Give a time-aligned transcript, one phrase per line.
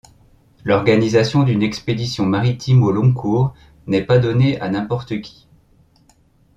[0.63, 3.53] L'organisation d'une expédition maritime au long cours
[3.85, 5.47] n'est pas donnée à n'importe qui.